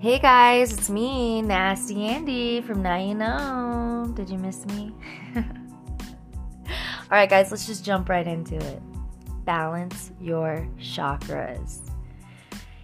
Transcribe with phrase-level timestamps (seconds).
[0.00, 4.10] Hey guys, it's me, Nasty Andy from Now You Know.
[4.16, 4.94] Did you miss me?
[7.04, 8.80] Alright, guys, let's just jump right into it.
[9.44, 11.80] Balance your chakras.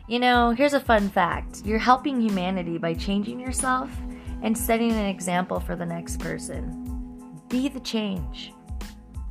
[0.07, 3.91] You know, here's a fun fact you're helping humanity by changing yourself
[4.43, 7.41] and setting an example for the next person.
[7.49, 8.53] Be the change.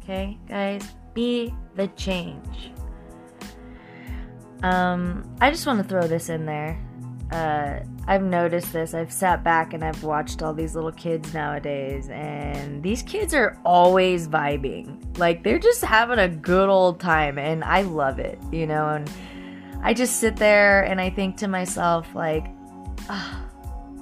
[0.01, 0.95] Okay, guys?
[1.13, 2.71] Be the change.
[4.63, 6.83] Um, I just want to throw this in there.
[7.31, 8.93] Uh, I've noticed this.
[8.93, 13.57] I've sat back and I've watched all these little kids nowadays, and these kids are
[13.65, 15.17] always vibing.
[15.17, 18.89] Like, they're just having a good old time, and I love it, you know?
[18.89, 19.09] And
[19.81, 22.45] I just sit there and I think to myself, like,
[23.09, 23.47] oh,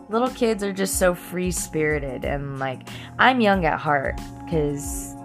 [0.10, 5.16] little kids are just so free spirited, and like, I'm young at heart because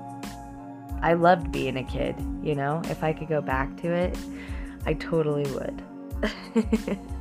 [1.03, 2.80] I loved being a kid, you know?
[2.84, 4.17] If I could go back to it,
[4.87, 5.83] I totally would.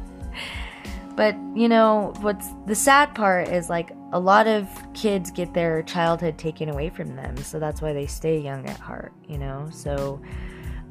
[1.17, 5.81] but, you know, what's the sad part is like a lot of kids get their
[5.81, 7.35] childhood taken away from them.
[7.37, 9.67] So that's why they stay young at heart, you know?
[9.71, 10.21] So,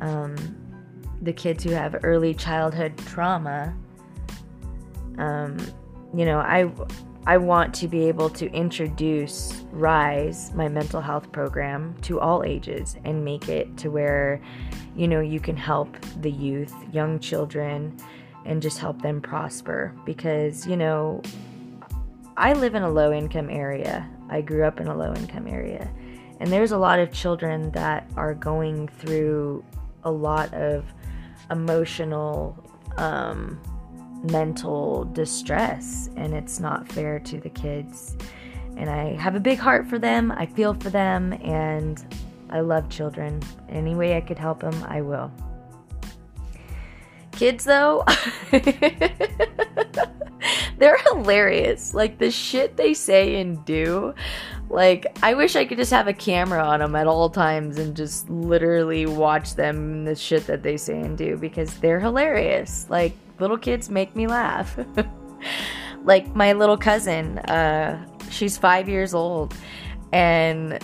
[0.01, 0.37] um,
[1.23, 3.73] the kids who have early childhood trauma,
[5.17, 5.59] um,
[6.13, 6.73] you know, I
[7.29, 12.97] I want to be able to introduce Rise, my mental health program, to all ages
[13.05, 14.41] and make it to where,
[14.97, 17.97] you know, you can help the youth, young children,
[18.47, 19.95] and just help them prosper.
[20.05, 21.21] Because, you know,
[22.37, 24.09] I live in a low income area.
[24.31, 25.91] I grew up in a low income area.
[26.41, 29.65] And there's a lot of children that are going through
[30.05, 30.85] a lot of
[31.51, 32.63] emotional,
[32.99, 33.61] um,
[34.31, 38.17] mental distress and it's not fair to the kids.
[38.77, 40.33] And I have a big heart for them.
[40.33, 42.05] I feel for them and
[42.51, 43.43] I love children.
[43.69, 45.31] Any way I could help them, I will.
[47.37, 48.05] Kids though,
[50.79, 51.95] they're hilarious.
[51.95, 54.15] Like the shit they say and do.
[54.69, 57.95] Like, I wish I could just have a camera on them at all times and
[57.95, 62.87] just literally watch them the shit that they say and do because they're hilarious.
[62.91, 64.77] Like, little kids make me laugh.
[66.05, 69.55] like my little cousin, uh, she's five years old,
[70.13, 70.83] and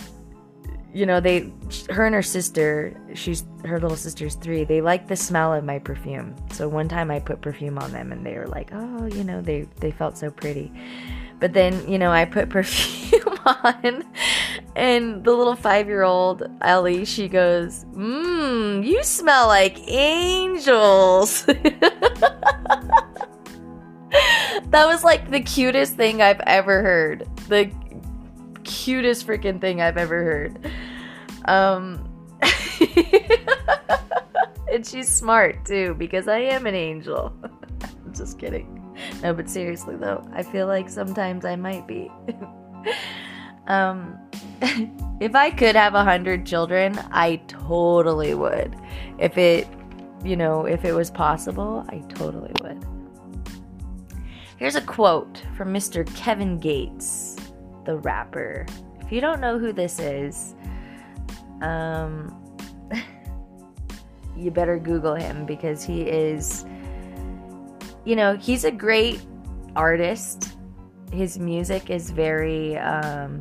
[0.93, 1.51] you know they,
[1.89, 4.63] her and her sister, she's her little sister's three.
[4.63, 6.35] They like the smell of my perfume.
[6.51, 9.41] So one time I put perfume on them, and they were like, "Oh, you know,
[9.41, 10.71] they they felt so pretty."
[11.39, 14.05] But then, you know, I put perfume on,
[14.75, 21.43] and the little five year old Ellie, she goes, Mmm, you smell like angels.
[21.45, 22.31] that
[24.71, 27.27] was like the cutest thing I've ever heard.
[27.49, 27.69] The
[28.63, 30.71] cutest freaking thing I've ever heard.
[31.45, 32.09] Um,
[34.71, 37.33] and she's smart too because I am an angel.
[37.43, 38.79] I'm Just kidding.
[39.21, 42.11] No, but seriously though, I feel like sometimes I might be.
[43.67, 44.17] um,
[45.19, 48.75] if I could have a hundred children, I totally would.
[49.19, 49.67] If it,
[50.23, 52.85] you know, if it was possible, I totally would.
[54.57, 56.05] Here's a quote from Mr.
[56.15, 57.35] Kevin Gates,
[57.85, 58.65] the rapper.
[59.01, 60.55] If you don't know who this is,
[61.63, 62.35] um,
[64.37, 66.65] you better Google him because he is,
[68.05, 69.21] you know, he's a great
[69.75, 70.55] artist.
[71.11, 73.39] His music is very, um,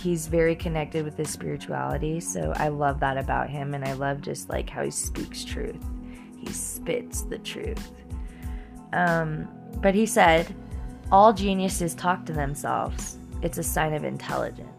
[0.00, 2.20] he's very connected with his spirituality.
[2.20, 3.74] So I love that about him.
[3.74, 5.82] And I love just like how he speaks truth,
[6.38, 7.90] he spits the truth.
[8.92, 9.48] Um,
[9.80, 10.54] but he said,
[11.10, 13.18] All geniuses talk to themselves.
[13.42, 14.73] It's a sign of intelligence.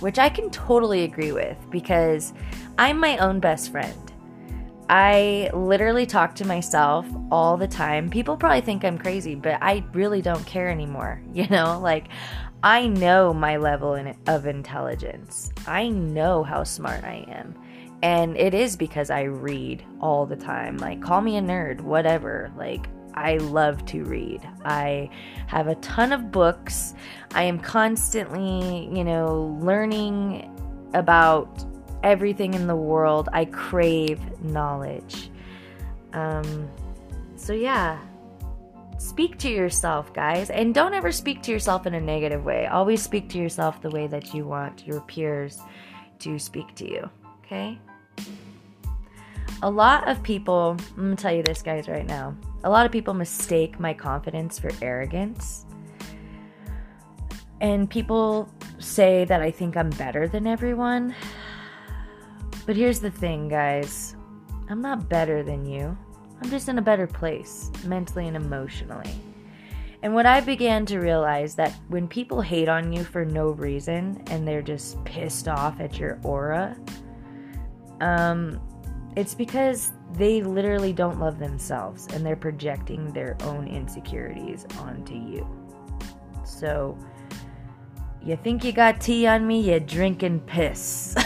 [0.00, 2.32] Which I can totally agree with because
[2.78, 3.94] I'm my own best friend.
[4.88, 8.08] I literally talk to myself all the time.
[8.08, 11.20] People probably think I'm crazy, but I really don't care anymore.
[11.32, 12.08] You know, like
[12.62, 13.94] I know my level
[14.26, 15.52] of intelligence.
[15.66, 17.54] I know how smart I am.
[18.02, 20.76] And it is because I read all the time.
[20.78, 22.52] Like, call me a nerd, whatever.
[22.56, 24.46] Like, I love to read.
[24.64, 25.10] I
[25.46, 26.94] have a ton of books.
[27.34, 30.52] I am constantly, you know, learning
[30.94, 31.64] about
[32.02, 33.28] everything in the world.
[33.32, 35.30] I crave knowledge.
[36.12, 36.68] Um,
[37.36, 37.98] so, yeah,
[38.98, 40.50] speak to yourself, guys.
[40.50, 42.66] And don't ever speak to yourself in a negative way.
[42.66, 45.60] Always speak to yourself the way that you want your peers
[46.20, 47.10] to speak to you,
[47.44, 47.78] okay?
[49.62, 52.34] A lot of people, I'm gonna tell you this, guys, right now.
[52.66, 55.66] A lot of people mistake my confidence for arrogance.
[57.60, 61.14] And people say that I think I'm better than everyone.
[62.66, 64.16] But here's the thing, guys
[64.68, 65.96] I'm not better than you.
[66.42, 69.14] I'm just in a better place, mentally and emotionally.
[70.02, 74.20] And what I began to realize that when people hate on you for no reason
[74.26, 76.76] and they're just pissed off at your aura,
[78.00, 78.60] um,
[79.14, 85.46] it's because they literally don't love themselves and they're projecting their own insecurities onto you.
[86.44, 86.96] So,
[88.22, 91.14] you think you got tea on me, you're drinking piss.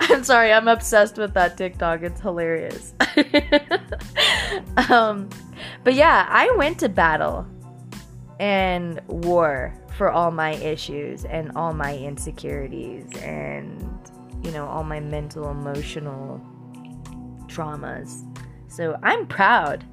[0.00, 2.02] I'm sorry, I'm obsessed with that TikTok.
[2.02, 2.94] It's hilarious.
[4.90, 5.28] um,
[5.84, 7.46] but yeah, I went to battle
[8.40, 13.91] and war for all my issues and all my insecurities and,
[14.42, 16.40] you know, all my mental, emotional
[17.46, 18.26] traumas.
[18.68, 19.84] So I'm proud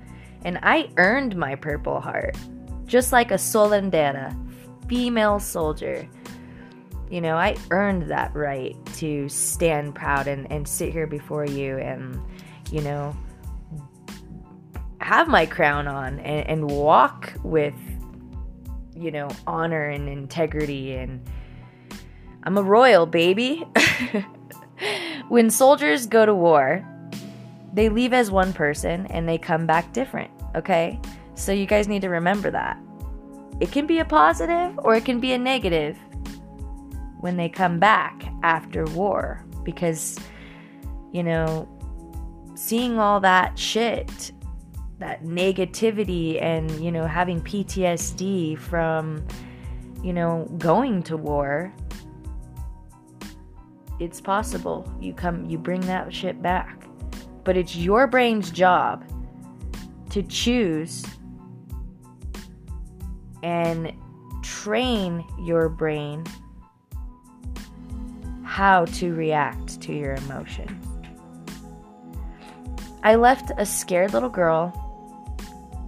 [0.44, 2.38] and I earned my Purple Heart.
[2.86, 4.36] Just like a Solendera,
[4.88, 6.08] female soldier.
[7.10, 11.78] You know, I earned that right to stand proud and, and sit here before you
[11.78, 12.20] and,
[12.72, 13.16] you know,
[15.02, 17.76] have my crown on and, and walk with,
[18.96, 20.96] you know, honor and integrity.
[20.96, 21.28] And
[22.44, 23.66] I'm a royal, baby.
[25.30, 26.84] when soldiers go to war,
[27.74, 31.00] they leave as one person and they come back different, okay?
[31.36, 32.78] So you guys need to remember that.
[33.60, 35.98] It can be a positive or it can be a negative
[37.20, 40.18] when they come back after war because
[41.12, 41.68] you know
[42.56, 44.32] seeing all that shit
[45.00, 49.26] that negativity and you know having PTSD from
[50.02, 51.74] you know going to war
[54.00, 56.86] it's possible you come you bring that shit back
[57.44, 59.04] but it's your brain's job
[60.10, 61.06] to choose
[63.44, 63.94] and
[64.42, 66.24] train your brain
[68.60, 70.68] how to react to your emotion.
[73.04, 74.70] I left a scared little girl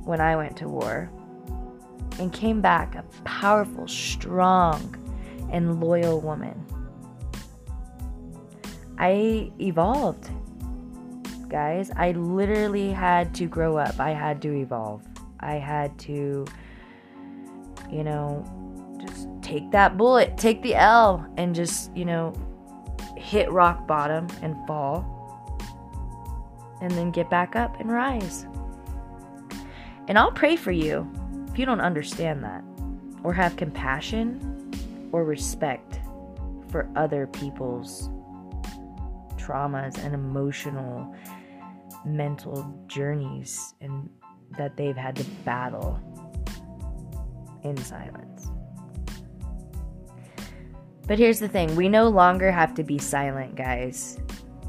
[0.06, 1.12] when I went to war
[2.18, 4.96] and came back a powerful, strong,
[5.52, 6.66] and loyal woman.
[9.02, 10.30] I evolved,
[11.50, 11.90] guys.
[11.96, 14.00] I literally had to grow up.
[14.00, 15.02] I had to evolve.
[15.40, 16.46] I had to,
[17.92, 18.46] you know,
[19.02, 22.32] just take that bullet, take the L, and just, you know,
[23.18, 25.04] hit rock bottom and fall,
[26.80, 28.46] and then get back up and rise.
[30.08, 31.12] And I'll pray for you
[31.52, 32.64] if you don't understand that,
[33.24, 36.00] or have compassion or respect
[36.70, 38.12] for other people's
[39.42, 41.16] traumas and emotional
[42.06, 44.10] mental journeys and
[44.58, 46.00] that they've had to battle
[47.64, 48.50] in silence.
[51.08, 54.18] But here's the thing we no longer have to be silent, guys.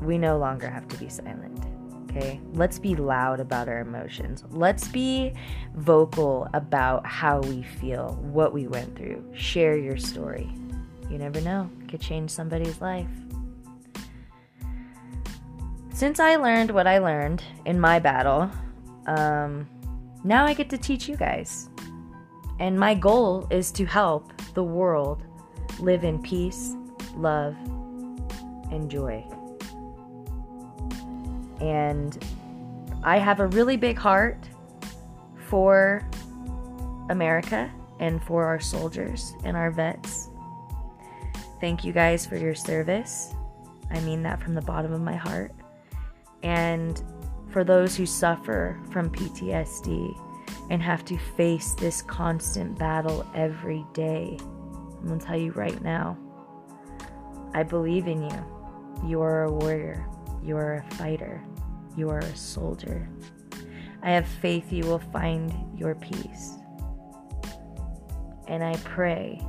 [0.01, 1.65] We no longer have to be silent.
[2.11, 2.41] Okay?
[2.53, 4.45] Let's be loud about our emotions.
[4.51, 5.35] Let's be
[5.75, 9.25] vocal about how we feel, what we went through.
[9.35, 10.51] Share your story.
[11.09, 13.09] You never know, it could change somebody's life.
[15.95, 18.51] Since I learned what I learned in my battle,
[19.07, 19.69] um,
[20.25, 21.69] now I get to teach you guys.
[22.59, 25.23] And my goal is to help the world
[25.79, 26.75] live in peace,
[27.15, 27.55] love,
[28.71, 29.25] and joy.
[31.61, 32.25] And
[33.05, 34.49] I have a really big heart
[35.49, 36.09] for
[37.11, 37.71] America
[38.01, 40.31] and for our soldiers and our vets.
[41.61, 43.35] Thank you guys for your service.
[43.91, 45.53] I mean that from the bottom of my heart.
[46.43, 47.03] And
[47.51, 50.19] for those who suffer from PTSD
[50.71, 54.39] and have to face this constant battle every day.
[54.41, 56.17] I'm to tell you right now
[57.55, 58.45] I believe in you.
[59.07, 60.07] You are a warrior,
[60.43, 61.45] you are a fighter,
[61.97, 63.09] you are a soldier.
[64.03, 66.55] I have faith you will find your peace.
[68.49, 69.41] And I pray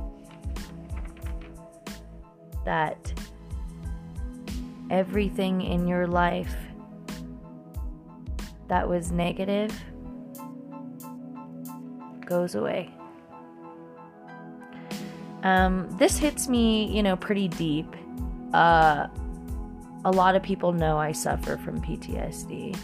[2.64, 3.12] that
[4.90, 6.54] everything in your life
[8.74, 9.70] that was negative
[12.26, 12.90] goes away.
[15.44, 17.86] Um, this hits me, you know, pretty deep.
[18.52, 19.06] Uh,
[20.04, 22.76] a lot of people know I suffer from PTSD.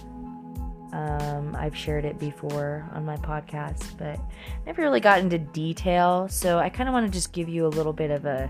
[0.93, 4.21] Um, I've shared it before on my podcast, but
[4.67, 6.29] never really got into detail.
[6.29, 8.49] So I kind of want to just give you a little bit of a,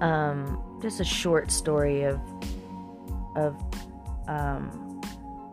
[0.00, 2.18] um, just a short story of,
[3.36, 3.54] of,
[4.26, 4.87] um,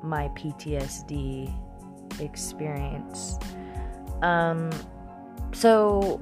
[0.05, 1.53] my PTSD
[2.19, 3.37] experience.
[4.21, 4.71] Um,
[5.53, 6.21] so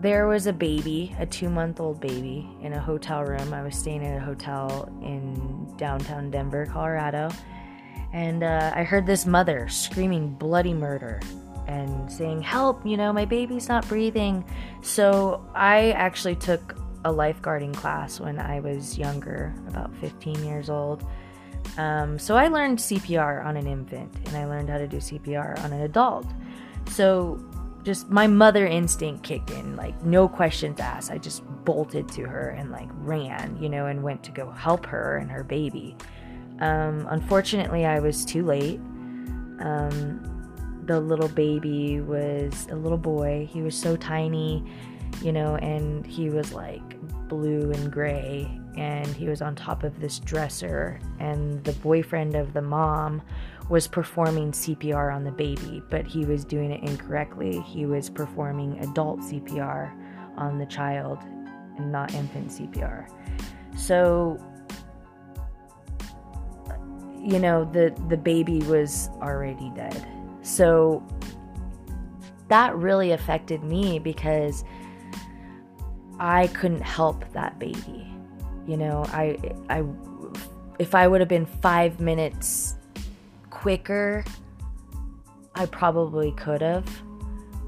[0.00, 3.52] there was a baby, a two month old baby, in a hotel room.
[3.52, 7.30] I was staying at a hotel in downtown Denver, Colorado.
[8.12, 11.20] And uh, I heard this mother screaming bloody murder
[11.68, 14.44] and saying, Help, you know, my baby's not breathing.
[14.82, 21.06] So I actually took a lifeguarding class when I was younger, about 15 years old.
[21.76, 25.62] Um, so I learned CPR on an infant and I learned how to do CPR
[25.64, 26.26] on an adult.
[26.90, 27.42] So
[27.82, 31.10] just my mother instinct kicked in, like no questions asked.
[31.10, 34.86] I just bolted to her and like ran, you know, and went to go help
[34.86, 35.96] her and her baby.
[36.60, 38.80] Um, unfortunately, I was too late.
[39.60, 40.26] Um,
[40.84, 43.48] the little baby was a little boy.
[43.50, 44.64] He was so tiny,
[45.22, 46.82] you know, and he was like
[47.28, 48.59] blue and gray.
[48.76, 51.00] And he was on top of this dresser.
[51.18, 53.22] And the boyfriend of the mom
[53.68, 57.60] was performing CPR on the baby, but he was doing it incorrectly.
[57.60, 59.92] He was performing adult CPR
[60.36, 61.18] on the child
[61.76, 63.08] and not infant CPR.
[63.76, 64.38] So
[67.22, 70.06] you know, the the baby was already dead.
[70.42, 71.06] So
[72.48, 74.64] that really affected me because
[76.18, 78.09] I couldn't help that baby.
[78.70, 79.36] You know, I
[79.68, 79.82] I
[80.78, 82.76] if I would have been 5 minutes
[83.50, 84.24] quicker,
[85.56, 86.86] I probably could have.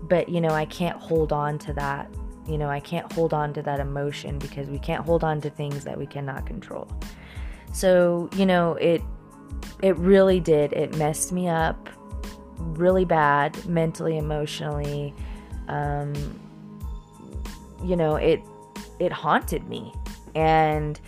[0.05, 2.09] But, you know, I can't hold on to that.
[2.47, 5.51] You know, I can't hold on to that emotion because we can't hold on to
[5.51, 6.87] things that we cannot control.
[7.73, 9.03] So, you know, it
[9.83, 10.73] it really did.
[10.73, 11.89] It messed me up
[12.59, 15.15] really bad mentally, emotionally.
[15.67, 16.15] Um,
[17.83, 18.41] you know, it
[19.01, 19.93] it haunted me.
[20.35, 21.01] And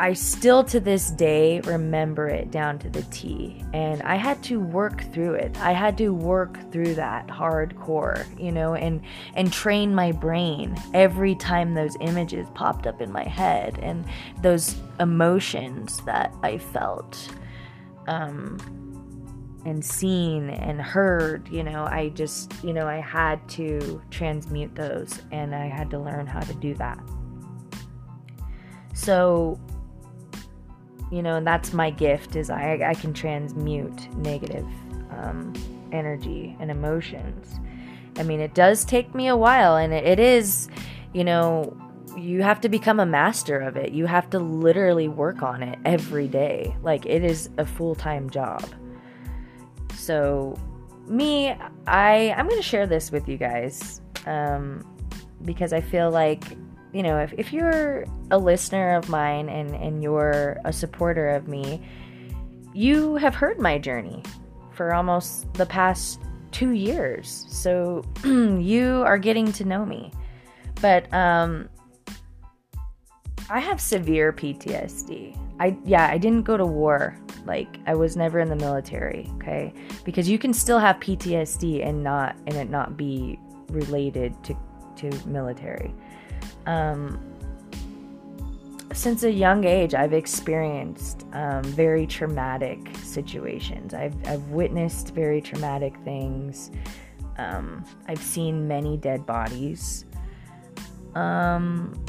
[0.00, 3.64] I still to this day remember it down to the T.
[3.72, 5.58] And I had to work through it.
[5.58, 9.02] I had to work through that hardcore, you know, and
[9.34, 14.04] and train my brain every time those images popped up in my head and
[14.40, 17.28] those emotions that I felt
[18.06, 18.58] um
[19.64, 25.20] and seen and heard, you know, I just, you know, I had to transmute those
[25.32, 27.00] and I had to learn how to do that.
[28.98, 29.58] So
[31.10, 34.66] you know, and that's my gift is I, I can transmute negative
[35.10, 35.52] um,
[35.92, 37.58] energy and emotions.
[38.16, 40.68] I mean, it does take me a while, and it, it is,
[41.12, 41.76] you know,
[42.16, 43.92] you have to become a master of it.
[43.92, 46.76] You have to literally work on it every day.
[46.82, 48.68] Like, it is a full time job.
[49.94, 50.58] So,
[51.06, 51.54] me,
[51.86, 54.84] I, I'm going to share this with you guys um,
[55.44, 56.44] because I feel like
[56.98, 61.46] you know, if, if you're a listener of mine and, and you're a supporter of
[61.46, 61.80] me,
[62.74, 64.20] you have heard my journey
[64.72, 67.46] for almost the past two years.
[67.48, 70.10] So you are getting to know me.
[70.80, 71.68] But um,
[73.48, 75.38] I have severe PTSD.
[75.60, 77.16] I yeah, I didn't go to war.
[77.46, 79.72] Like I was never in the military, okay?
[80.04, 83.38] Because you can still have PTSD and not and it not be
[83.68, 84.56] related to
[84.96, 85.94] to military
[86.66, 87.18] um,
[88.92, 93.94] since a young age, I've experienced um, very traumatic situations.
[93.94, 96.70] I've, I've witnessed very traumatic things.
[97.36, 100.04] Um, I've seen many dead bodies.
[101.14, 102.04] Um,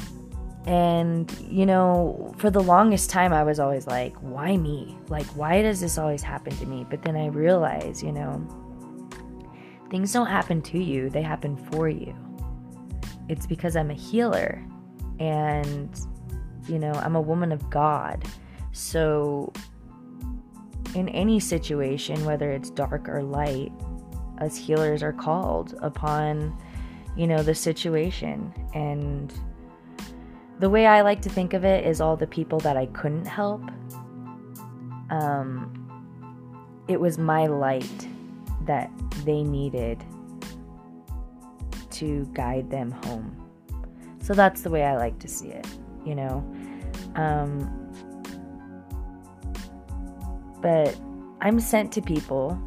[0.65, 4.97] and, you know, for the longest time, I was always like, why me?
[5.09, 6.85] Like, why does this always happen to me?
[6.89, 8.45] But then I realized, you know,
[9.89, 12.15] things don't happen to you, they happen for you
[13.29, 14.61] it's because I'm a healer
[15.19, 15.89] and,
[16.67, 18.25] you know, I'm a woman of God.
[18.71, 19.53] So,
[20.95, 23.71] in any situation, whether it's dark or light,
[24.41, 26.57] us healers are called upon,
[27.15, 28.51] you know, the situation.
[28.73, 29.31] And
[30.59, 33.25] the way I like to think of it is all the people that I couldn't
[33.25, 33.61] help.
[35.11, 35.75] Um,
[36.87, 38.07] it was my light
[38.65, 38.89] that
[39.25, 40.03] they needed
[41.99, 43.35] to guide them home.
[44.21, 45.67] So that's the way I like to see it,
[46.05, 46.45] you know.
[47.15, 47.75] Um,
[50.61, 50.95] but
[51.41, 52.61] I'm sent to people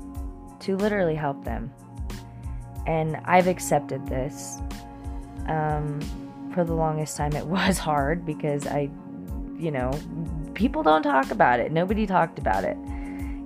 [0.60, 1.72] to literally help them.
[2.86, 4.58] And I've accepted this.
[5.46, 6.00] Um,
[6.54, 8.90] for the longest time, it was hard because I,
[9.58, 9.90] you know,
[10.54, 11.72] people don't talk about it.
[11.72, 12.76] Nobody talked about it,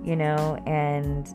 [0.05, 1.29] you know, and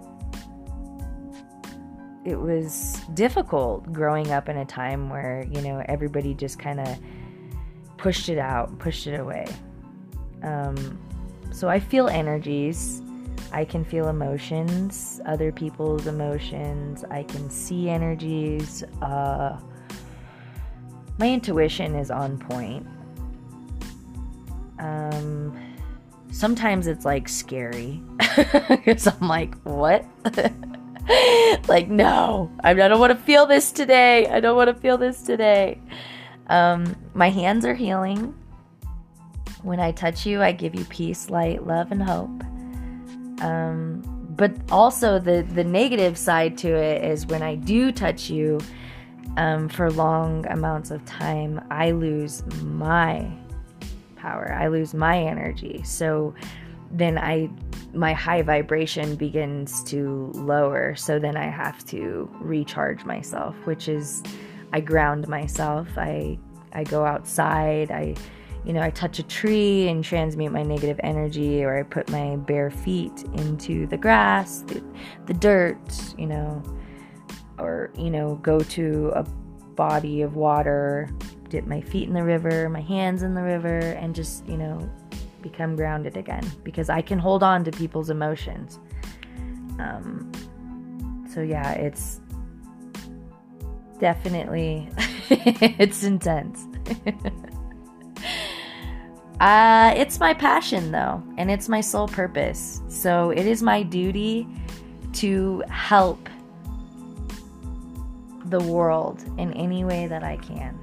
[2.23, 6.97] it was difficult growing up in a time where you know everybody just kind of
[7.97, 9.47] pushed it out pushed it away.
[10.43, 10.99] Um,
[11.51, 13.01] so i feel energies.
[13.51, 17.03] I can feel emotions other people's emotions.
[17.09, 18.83] I can see energies.
[19.01, 19.59] Uh,
[21.17, 22.87] my intuition is on point.
[24.79, 25.55] Um,
[26.31, 28.01] sometimes it's like scary
[28.69, 30.05] because I'm like, what?
[31.67, 34.27] like, no, I don't want to feel this today.
[34.27, 35.79] I don't want to feel this today.
[36.47, 38.35] Um, my hands are healing.
[39.63, 42.43] When I touch you, I give you peace, light, love, and hope.
[43.41, 44.01] Um,
[44.35, 48.59] but also the the negative side to it is when I do touch you
[49.37, 53.31] um, for long amounts of time, I lose my
[54.15, 54.53] power.
[54.53, 55.81] I lose my energy.
[55.83, 56.33] So
[56.93, 57.49] then I
[57.93, 60.95] my high vibration begins to lower.
[60.95, 64.23] So then I have to recharge myself, which is
[64.73, 65.87] I ground myself.
[65.97, 66.37] I
[66.73, 67.91] I go outside.
[67.91, 68.15] I
[68.63, 72.35] you know, I touch a tree and transmute my negative energy, or I put my
[72.35, 74.83] bare feet into the grass, the,
[75.25, 75.79] the dirt,
[76.17, 76.61] you know,
[77.57, 79.23] or, you know, go to a
[79.75, 81.09] body of water,
[81.49, 84.77] dip my feet in the river, my hands in the river, and just, you know,
[85.41, 88.79] become grounded again because I can hold on to people's emotions.
[89.79, 90.31] Um,
[91.33, 92.21] so yeah, it's
[93.99, 94.89] definitely
[95.29, 96.65] it's intense.
[99.39, 102.81] uh, it's my passion though, and it's my sole purpose.
[102.89, 104.47] So it is my duty
[105.13, 106.29] to help
[108.45, 110.77] the world in any way that I can.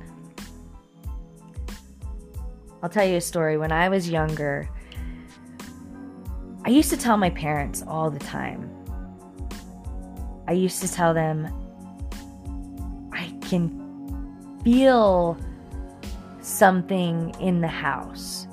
[2.82, 3.58] I'll tell you a story.
[3.58, 4.68] When I was younger,
[6.64, 8.70] I used to tell my parents all the time.
[10.46, 11.48] I used to tell them,
[13.12, 15.36] I can feel
[16.40, 18.46] something in the house,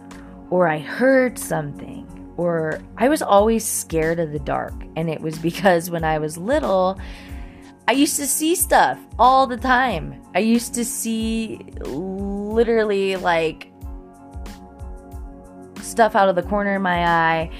[0.49, 2.05] or I heard something,
[2.37, 4.73] or I was always scared of the dark.
[4.95, 6.99] And it was because when I was little,
[7.87, 10.21] I used to see stuff all the time.
[10.33, 13.71] I used to see literally like
[15.85, 17.51] stuff out of the corner of my eye.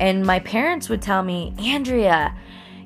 [0.00, 2.36] And my parents would tell me, Andrea,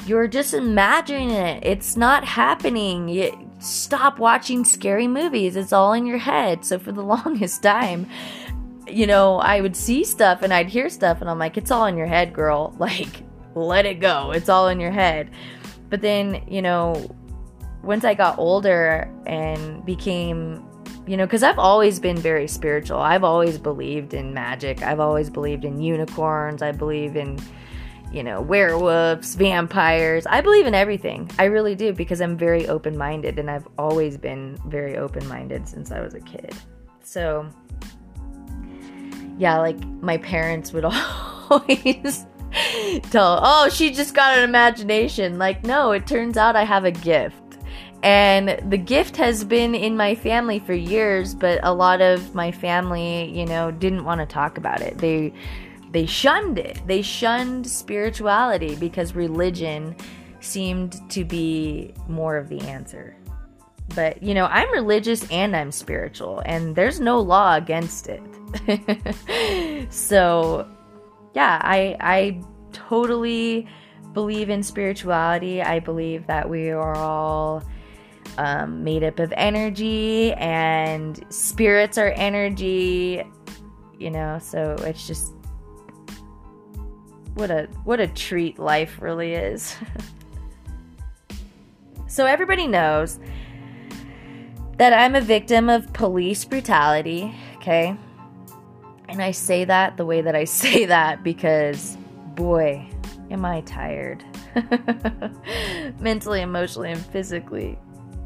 [0.06, 1.64] you're just imagining it.
[1.64, 3.50] It's not happening.
[3.58, 5.56] Stop watching scary movies.
[5.56, 6.64] It's all in your head.
[6.64, 8.08] So for the longest time,
[8.88, 11.86] you know, I would see stuff and I'd hear stuff and I'm like, it's all
[11.86, 12.74] in your head, girl.
[12.86, 14.32] Like, let it go.
[14.32, 15.30] It's all in your head.
[15.88, 17.08] But then, you know,
[17.82, 20.62] once I got older and became
[21.06, 22.98] you know, because I've always been very spiritual.
[22.98, 24.82] I've always believed in magic.
[24.82, 26.62] I've always believed in unicorns.
[26.62, 27.38] I believe in,
[28.12, 30.26] you know, werewolves, vampires.
[30.26, 31.30] I believe in everything.
[31.38, 35.68] I really do because I'm very open minded and I've always been very open minded
[35.68, 36.54] since I was a kid.
[37.04, 37.48] So,
[39.38, 40.84] yeah, like my parents would
[41.50, 42.26] always
[43.10, 45.38] tell, oh, she just got an imagination.
[45.38, 47.45] Like, no, it turns out I have a gift
[48.06, 52.52] and the gift has been in my family for years but a lot of my
[52.52, 54.96] family you know didn't want to talk about it.
[54.98, 55.32] They
[55.90, 56.80] they shunned it.
[56.86, 59.96] They shunned spirituality because religion
[60.40, 63.16] seemed to be more of the answer.
[63.96, 68.22] But you know i'm religious and i'm spiritual and there's no law against it.
[69.90, 70.68] So
[71.34, 72.40] yeah i i
[72.72, 73.66] totally
[74.12, 75.60] believe in spirituality.
[75.60, 77.62] I believe that we are all
[78.38, 83.22] um, made up of energy and spirits are energy
[83.98, 85.32] you know so it's just
[87.36, 89.76] what a what a treat life really is.
[92.08, 93.18] So everybody knows
[94.78, 97.94] that i'm a victim of police brutality okay?
[99.10, 101.98] And i say that the way that i say that because
[102.36, 102.88] boy
[103.30, 104.24] am i tired.
[106.00, 107.78] Mentally emotionally and physically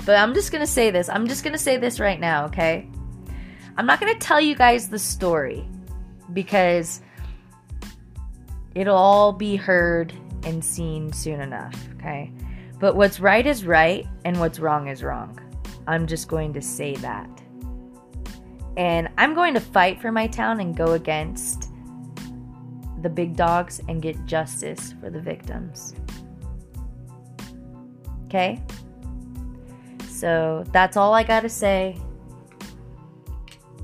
[0.04, 1.08] but I'm just to say this.
[1.08, 2.88] I'm just to say this right now, okay?
[3.76, 5.66] I'm not to tell you guys the story
[6.32, 7.00] because
[8.74, 10.12] it'll all be heard
[10.44, 12.32] and seen soon enough, okay?
[12.78, 15.38] But what's right is right and what's wrong is wrong.
[15.86, 17.28] I'm just going to say that.
[18.76, 21.70] And I'm going to fight for my town and go against
[23.02, 25.94] the big dogs and get justice for the victims.
[28.26, 28.62] Okay?
[30.20, 31.96] So that's all I got to say.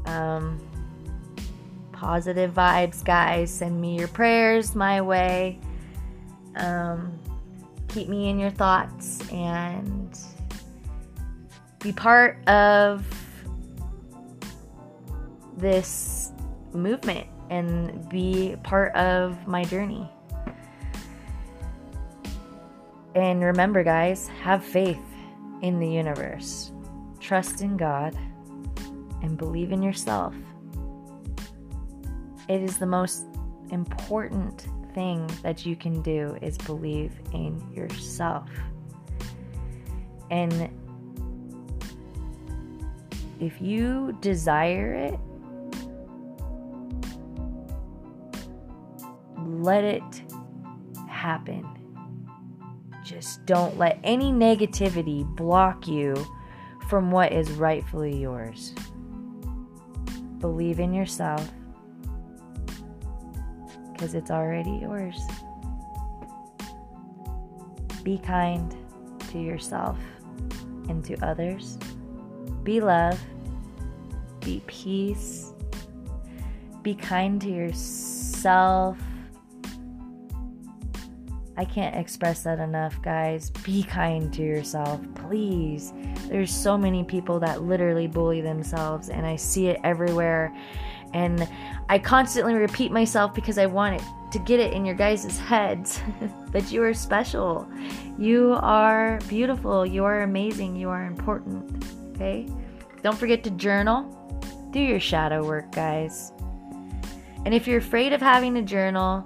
[0.04, 0.60] Um,
[1.92, 3.50] positive vibes, guys.
[3.50, 5.58] Send me your prayers my way.
[6.56, 7.18] Um,
[7.88, 10.14] keep me in your thoughts and
[11.80, 13.02] be part of
[15.56, 16.32] this
[16.74, 20.06] movement and be part of my journey.
[23.14, 25.00] And remember, guys, have faith
[25.62, 26.72] in the universe.
[27.20, 28.16] Trust in God
[29.22, 30.34] and believe in yourself.
[32.48, 33.26] It is the most
[33.70, 38.48] important thing that you can do is believe in yourself.
[40.30, 40.70] And
[43.40, 45.18] if you desire it,
[49.46, 50.22] let it
[51.08, 51.75] happen.
[53.16, 56.14] Just don't let any negativity block you
[56.90, 58.74] from what is rightfully yours.
[60.38, 61.50] Believe in yourself
[63.90, 65.18] because it's already yours.
[68.02, 68.76] Be kind
[69.30, 69.98] to yourself
[70.90, 71.78] and to others.
[72.64, 73.18] Be love.
[74.40, 75.54] Be peace.
[76.82, 78.98] Be kind to yourself.
[81.56, 83.50] I can't express that enough, guys.
[83.50, 85.92] Be kind to yourself, please.
[86.28, 90.54] There's so many people that literally bully themselves, and I see it everywhere.
[91.14, 91.48] And
[91.88, 96.02] I constantly repeat myself because I want it to get it in your guys' heads
[96.50, 97.66] that you are special.
[98.18, 99.86] You are beautiful.
[99.86, 100.76] You are amazing.
[100.76, 101.84] You are important.
[102.14, 102.46] Okay?
[103.02, 104.12] Don't forget to journal.
[104.72, 106.32] Do your shadow work, guys.
[107.46, 109.24] And if you're afraid of having a journal,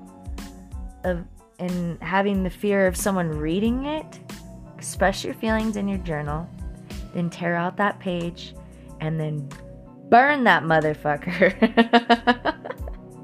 [1.05, 1.25] of
[1.61, 4.19] and having the fear of someone reading it,
[4.77, 6.49] express your feelings in your journal,
[7.15, 8.55] then tear out that page
[9.01, 9.49] and then
[10.09, 11.55] burn that motherfucker.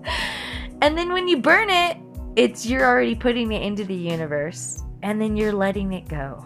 [0.83, 1.97] and then when you burn it,
[2.37, 6.45] it's you're already putting it into the universe and then you're letting it go.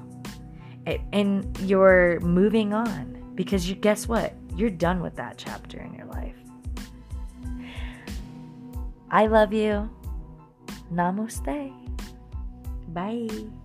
[1.12, 4.34] and you're moving on because you guess what?
[4.54, 6.36] You're done with that chapter in your life.
[9.10, 9.90] I love you.
[10.92, 11.79] Namaste.
[12.92, 13.59] Bye.